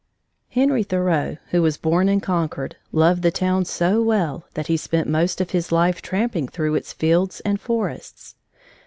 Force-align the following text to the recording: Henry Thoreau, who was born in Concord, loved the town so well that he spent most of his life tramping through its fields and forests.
Henry 0.49 0.81
Thoreau, 0.81 1.37
who 1.51 1.61
was 1.61 1.77
born 1.77 2.09
in 2.09 2.21
Concord, 2.21 2.75
loved 2.91 3.21
the 3.21 3.29
town 3.29 3.65
so 3.65 4.01
well 4.01 4.47
that 4.55 4.65
he 4.65 4.75
spent 4.75 5.07
most 5.07 5.39
of 5.39 5.51
his 5.51 5.71
life 5.71 6.01
tramping 6.01 6.47
through 6.47 6.73
its 6.73 6.91
fields 6.91 7.39
and 7.41 7.61
forests. 7.61 8.33